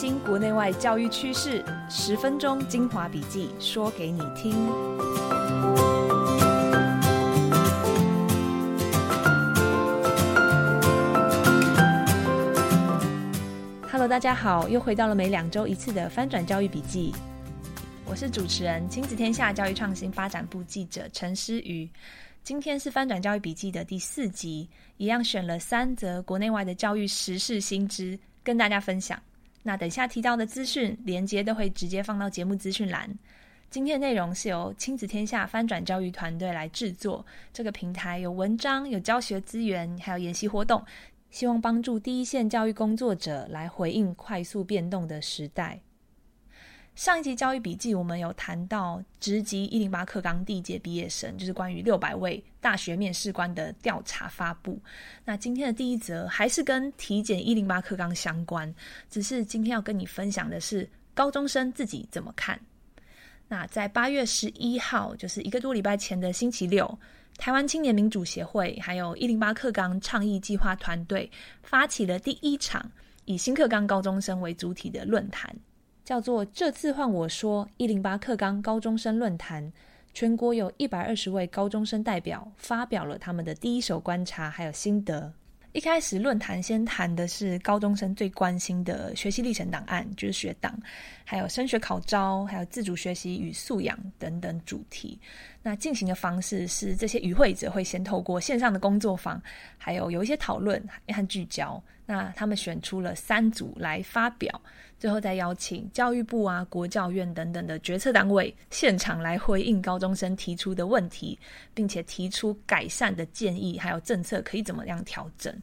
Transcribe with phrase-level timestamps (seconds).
[0.00, 4.50] 新国内外教育趋势，十分钟精华笔记，说给你听。
[13.92, 17.14] Hello，大家好，又回到了每两周一次的翻转教育笔记。
[18.06, 21.86] 我是主持人亲子天下教育创新发展部记者陈诗瑜。
[22.42, 29.20] 今天是翻转教育笔记的第四集，一样选了三则国内外的教育时事新知跟大家分享。
[29.62, 33.10] 那等下提到的资讯连接都会直接放到节目资讯栏。
[33.68, 40.84] 今天的内容是由亲子天下翻转教育团队来制作，这个平台有文章、有教学资源，还有研习活动，
[41.30, 45.80] 希望帮助第一线教育工作者来回应快速变动的时代。
[47.00, 54.78] 上一集教育笔记，我们有谈到职级一零八课纲第一届毕业生，就是关于六百位大学面试官的调查发布。
[55.24, 58.70] 那今天的第一则还是跟体检一零八课纲相关，
[59.08, 62.60] 只是今天要跟你分享的是高中生自己怎么看。
[63.48, 66.98] 那在八月十一号，就是一个多礼拜前的星期六，
[67.38, 71.30] 台湾青年民主协会还有一零八课纲倡议计划团队
[71.62, 72.92] 发起了第一场
[73.24, 75.50] 以新课纲高中生为主体的论坛。
[76.10, 79.72] 叫做这次换我说一零八课纲高中生论坛，
[80.12, 85.32] 全国有一百二十位高中生代表发表了他们的第一手观察还有心得。
[85.70, 90.76] 一开始论坛先谈的是高中生最关心的学习历程档案，就是学档，
[91.30, 95.16] 还有升学考招，还有自主学习与素养等等主题。
[95.62, 99.40] 那进行的方式是，这些与会者会先透过线上的工作坊，
[99.78, 101.80] 还有有一些讨论和聚焦。
[102.04, 104.60] 那他们选出了三组来发表，
[104.98, 111.38] 最后再邀请教育部啊、国教院等等的决策单位现场来回应高中生提出的问题，
[111.72, 115.56] 并且提出改善的建议，还有政策可以怎么样调整。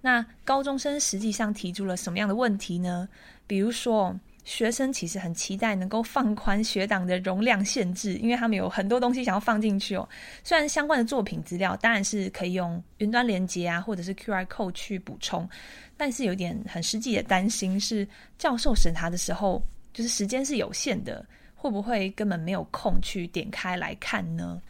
[0.00, 3.08] 那高中生实际上提出了什么样的问题呢？
[3.48, 10.08] 比如说，学生其实很期待能够放宽学档的容量限制，因为他们有很多东西想要放进去哦。
[10.42, 15.48] 虽然相关的作品资料当然是可以用云端连接啊，或者是 QR code 去补充，
[15.96, 21.24] 但是有点很实际的担心是，教授审查的时候就是时间是有限的，
[21.54, 24.60] 会不会根本没有空去点开来看呢？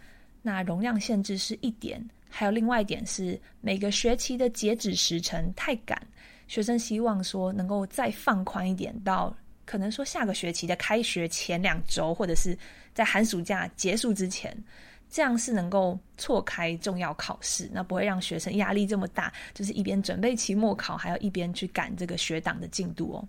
[0.42, 5.98] 那容量限制是一点，还有另外一点是每个学期的截止时程太赶，
[6.46, 9.34] 学生希望说能够再放宽一点到。
[9.64, 12.56] 可能说下个学期的开学前两周，或者是
[12.94, 14.56] 在寒暑假结束之前，
[15.10, 23.28] 这样是能够错开重要考试，那不会让学生压力这么大，就是一边准备期末考，还要一边去赶这个学党的进度哦。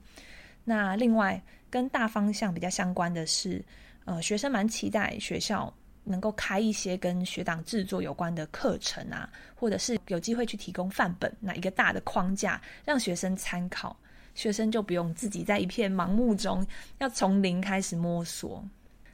[0.63, 3.63] 那另外跟大方向比较相关的是，
[4.05, 5.73] 呃，学生蛮期待学校
[6.03, 13.95] 能够开一些跟学党制作有关的课程啊，或者是有机会去提供范本，那一个大的框架让学生参考。
[14.35, 16.65] 学生就不用自己在一片盲目中
[16.99, 18.63] 要从零开始摸索。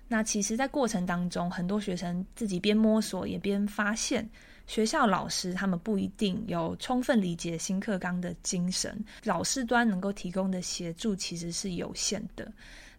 [0.07, 4.27] 那其实，在过程当中，很多学生自己边摸索也边发现，
[4.65, 12.51] 学校老师他们不一定有充分理解新课纲的精神，老师端能够提供的协助其实是有限的。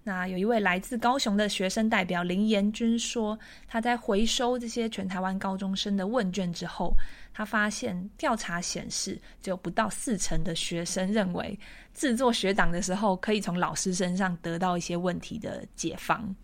[0.02, 3.38] 那有一位来自高雄的学生代表林延君说，
[3.68, 6.94] 他在回收这些全台湾高中生的问卷之后，
[7.34, 11.56] 他发现调查显示，只有不到四成的学生认为
[11.92, 16.34] 制作学党的时候可以从老师身上得到一些问题的解方。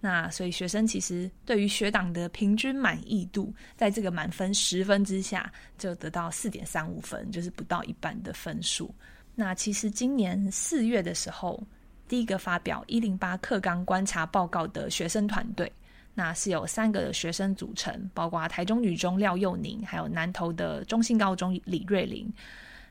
[0.00, 8.92] 那所以学生其实对于学党的平均满意度，在这个满分十分之下，就得到四点三五分，就是不到一半的分数。
[9.36, 11.64] 那其实今年四月的时候。
[12.08, 15.70] 第一个发表一零八课纲观察报告的学生团队，
[16.14, 22.32] 那是有三个学生组成，包括台中女中廖佑宁，还有南投的中信高中李瑞玲。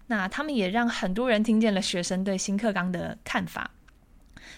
[0.06, 3.70] 那他们也让很多人听见了学生对新课纲的看法。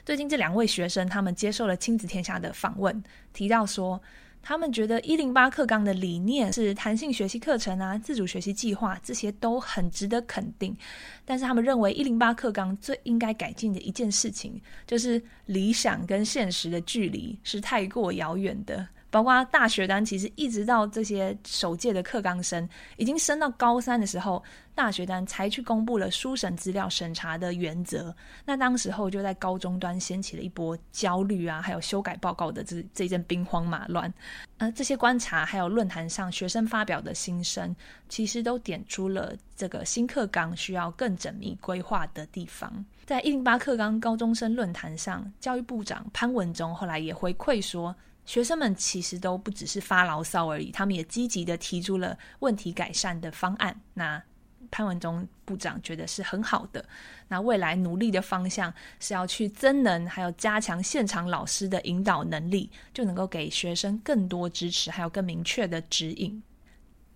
[0.05, 3.03] 最近这两位学生，他们接受了亲子天下的访问，
[3.33, 3.99] 提到说，
[4.41, 10.75] 他们觉得一零八课纲的理念是弹性学习课程啊、自主学习计划这些都很值得肯定，
[11.23, 18.87] 但是他们认为一零八课纲最应该改进的一件事情，就是理想跟现实的距离是太过遥远的。
[19.11, 22.67] 包括大学单，其实一直到这些首届的课纲生
[22.97, 24.43] 已经升到高三的时候，
[24.75, 28.15] 大学单才去公布了书审资料审查的原则。
[28.45, 34.13] 那当时候就在高中端掀起了一波焦虑啊，还有修改报告的这这一阵兵荒马乱。
[34.57, 37.75] 呃，这些观察还有论坛上学生发表的心声，
[38.09, 42.85] 其实都点出了这个新课纲需要更缜密规划的地方。
[43.05, 47.95] 在一零八课纲高中生论坛上，教育部长潘文忠后来也回馈说。
[48.29, 53.75] 学生们其实都不只是发牢骚而已，他们也积极地提出了问题改善的方案。
[53.95, 54.21] 那
[54.69, 56.85] 潘文忠部长觉得是很好的。
[57.27, 66.39] 那未来努力的方向是要去增能，还有加强现场老师的引导能力，就能够给学生更多支持，还有更明确的指引。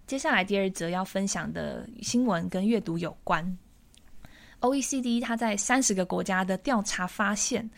[0.07, 3.56] 接下来第二则要分享的新闻跟阅读有关。
[4.62, 7.69] OECD 它在三十个国家的调查发现，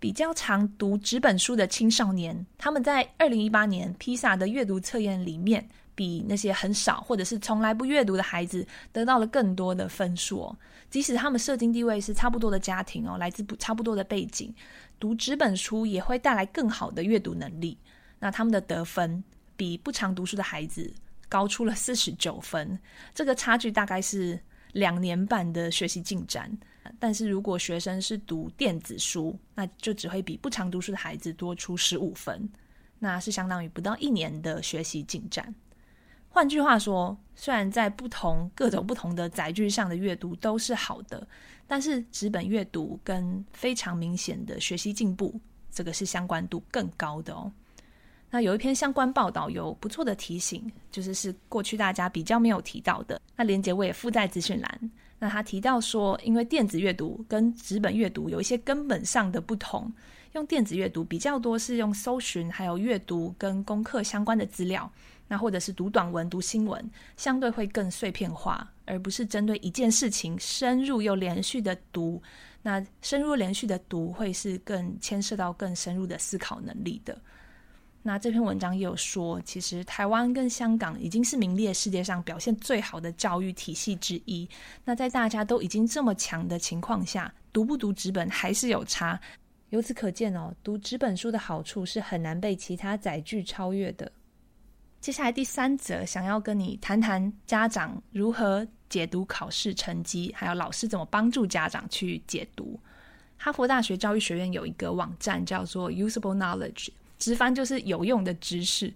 [0.00, 10.56] 比较常读纸本书的青少年，他们在二零一八年披萨的阅读测验里面，比那些很少或者是从来不阅读的孩子得到了更多的分数。
[10.88, 14.52] 即使他们社经地位是差不多的家庭哦，来自不差不多的背景，
[14.98, 17.76] 读纸本书也会带来更好的阅读能力。
[18.18, 19.22] 那他们的得分
[19.54, 20.92] 比不常读书的孩子
[21.28, 22.76] 高出了四十九分，
[23.14, 24.40] 这个差距大概是
[24.72, 26.50] 两年半的学习进展。
[26.98, 32.48] 但是如果学生是读电子书，那就只会比不常读书的孩子多出十五分，
[32.98, 35.54] 那是相当于不到一年的学习进展。
[36.28, 41.26] 换句话说，虽然在不同各种不同的载具上的阅读都是好的，
[41.66, 45.40] 但是纸本阅读跟非常明显的学习进步，
[45.70, 47.52] 这个是相关度更高的哦。
[48.30, 53.20] 那有一篇相关报道有不错的提醒，就是是过去大家比较没有提到的。
[53.34, 54.90] 那连结我也附在资讯栏。
[55.20, 59.92] 那他提到说，因为电子阅读跟纸本阅读有一些根本上的不同，
[60.32, 64.90] 用电子阅读比较多是用搜寻，还有阅读跟功课相关的资料，
[65.28, 72.20] 那或者是读短文、读新闻，相对会更碎片化，而不是针对一件事情深入又连续的读。
[72.62, 77.18] 那深入连续的读会是更牵涉到更深入的思考能力的。
[78.02, 84.48] 那这篇文章也有说，其实台湾跟香港已经是名列世界上表现最好的教育体系之一。
[84.84, 89.20] 那在大家都已经这么强的情况下，读不读纸本还是有差。
[89.68, 94.10] 由此可见哦，读纸本书的好处是很难被其他载具超越的。
[95.00, 102.80] 接下来第三则，想要跟你谈谈家长如何解读考试成绩，还有老师怎么帮助家长去解读。
[103.36, 106.88] 哈佛大学教育学院有一个网站叫做 Usable Knowledge。
[107.20, 108.92] 直翻就是有用的知识，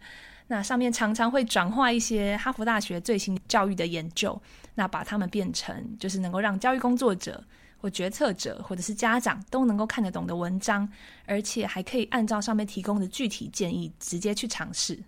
[0.49, 4.41] 那上面常常会转化一些哈佛大学最新教育的研究，
[4.75, 7.44] 那把它们变成就是能够让教育工作者
[7.79, 10.91] 或决策者或者是家长都能够看得懂的文章，
[11.26, 14.99] 而且还可以按照上面提供的具体建议直接去尝试。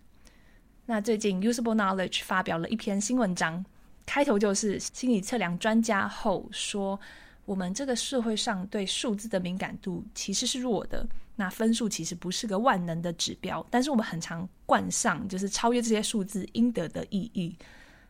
[0.85, 3.65] 那最近 Usable Knowledge 发表了一篇新文章，
[4.05, 7.01] 开头就是心理测量专家后说，
[7.47, 11.09] 我们这个社会上对数字的敏感度其实是弱的。
[11.39, 17.55] 那分数其实不是个万能的指标，但是我们很常冠上就是超越这些数字应得的意义。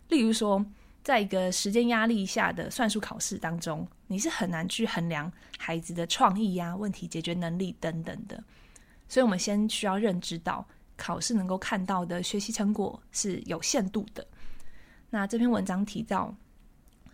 [0.09, 0.65] 例如说，
[1.03, 8.43] 在一个时间压力下的算术考试当中，你是很难去衡量孩子的创意呀、问题解决能力等等的。
[9.09, 10.65] 所以，我们先需要认知到，
[10.97, 14.25] 考试能够看到的学习成果是有限度的。
[15.11, 16.33] 那这篇文章提到，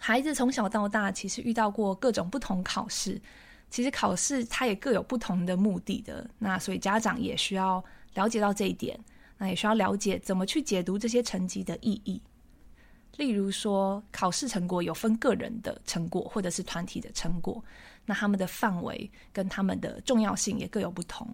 [0.05, 3.23] 孩子从小到大其实遇到过各种不同考试。
[3.71, 7.83] 其实考试它也各有不同的目的的，那所以家长也需要
[8.15, 8.99] 了解到这一点，
[9.39, 12.21] 那也需要了解怎么去解读这些成绩的意义。
[13.19, 17.65] 例如说，考试成果有分个人的成果或者是团体的成果，
[18.05, 21.33] 那他们的范围跟他们的重要性也各有不同。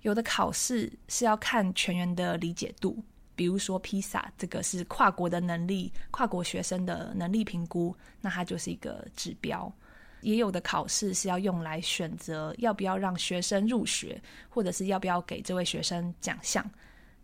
[0.00, 3.02] 有的考试是要看全员的理解度，
[3.34, 9.72] 比如说 PISA 这个是跨国的能力，跨国学生的能力评估，那它就是一个指标。
[10.20, 16.64] 也有的考试是要用来选择要不要让学生入学，或者是要不要给这位学生奖项。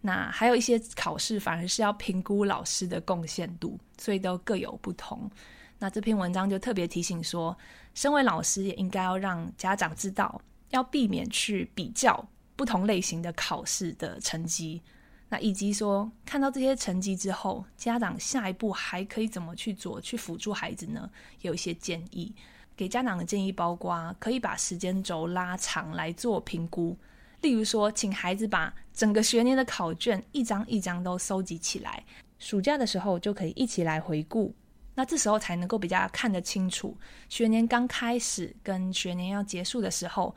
[0.00, 5.30] 那还有一些考试反而是要评估老师的贡献度，所以都各有不同。
[5.78, 7.56] 那这篇文章就特别提醒说，
[7.94, 14.82] 身为老师也应该要让家长知道，要避免去比较不同类型的考试的成绩。
[15.30, 21.11] 那以及说，看到这些成绩之后，家长下一步还可以怎么去做，去辅助孩子呢？
[21.42, 22.35] 有一些建议。
[22.75, 26.97] 给家长的建议包括，可以把时间轴拉长来做评估。
[27.40, 32.02] 例如说，请孩子把整个学年的考卷一张一张都收集起来，
[32.38, 34.54] 暑假的时候就可以一起来回顾。
[34.94, 36.97] 那这时候才能够比较看得清楚，
[37.28, 40.35] 学年刚开始跟学年要结束的时候，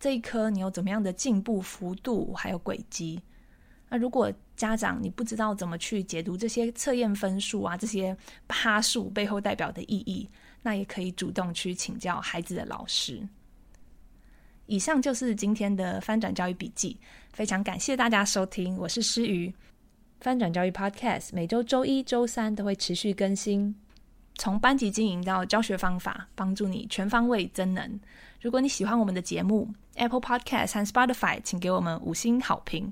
[0.00, 3.20] 这一科你有怎么样的进步幅度还有轨迹。
[3.92, 8.16] 那如果家长你不知道怎么去解读这些测验分数啊，这些
[8.48, 10.26] 趴数背后代表的意义。
[10.62, 13.20] 那也可以主动去请教孩子的老师。
[14.64, 16.96] 以上就是今天的翻转教育笔记，
[17.34, 19.52] 非常感谢大家收听，我是诗瑜。
[20.20, 23.74] 翻转教育 Podcast 每周周一、周三都会持续更新，
[24.36, 28.00] 从班级经营到教学方法，帮助你全方位增能。
[28.40, 32.90] 如果你喜欢我们的节目，Apple Podcast 和 Spotify 请给我们五星好评。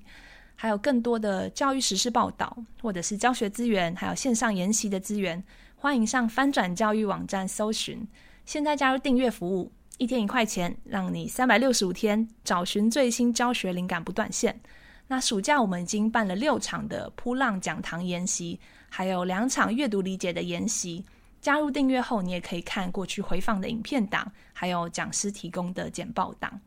[0.62, 5.42] 还有更多的教育时事报道，或者是教学资源，还有线上研习的资源。
[5.74, 8.06] 欢迎上翻转教育网站搜寻，
[8.44, 14.60] 现在加入订阅服务，一天一块钱，让你三百六十五天找寻最新教学灵感不断线。
[15.06, 21.02] 那暑假我们已经办了六场的噗浪讲堂研习，还有两场阅读理解的研习。
[21.40, 26.60] 加入订阅后，你也可以看过去回放的影片档，还有讲师提供的简报档。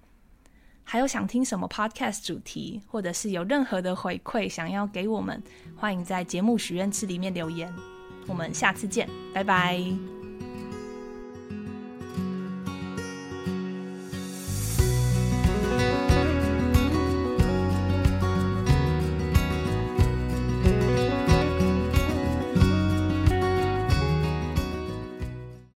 [0.84, 5.42] 还有想听什么 podcast 主题，或者是有任何的回馈想要给我们，
[5.76, 7.74] 欢迎在节目许愿池里面留言。
[8.28, 10.23] 我们下次见，拜拜。